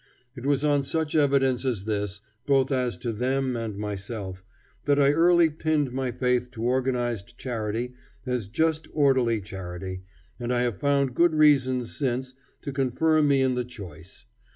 It 0.35 0.47
was 0.47 0.63
on 0.63 0.81
such 0.81 1.13
evidence 1.13 1.63
as 1.63 1.85
this, 1.85 2.21
both 2.47 2.71
as 2.71 2.97
to 2.97 3.13
them 3.13 3.55
and 3.55 3.77
myself, 3.77 4.43
that 4.85 4.99
I 4.99 5.11
early 5.11 5.47
pinned 5.51 5.91
my 5.93 6.09
faith 6.11 6.49
to 6.53 6.63
organized 6.63 7.37
charity 7.37 7.93
as 8.25 8.47
just 8.47 8.87
orderly 8.93 9.41
charity, 9.41 10.01
and 10.39 10.51
I 10.51 10.63
have 10.63 10.79
found 10.79 11.13
good 11.13 11.35
reasons 11.35 11.95
since 11.95 12.33
to 12.63 12.71
confirm 12.73 13.27
me 13.27 13.41
in 13.41 13.53
the 13.53 13.63
choice. 13.63 14.25